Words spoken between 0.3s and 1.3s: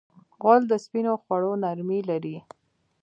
غول د سپینو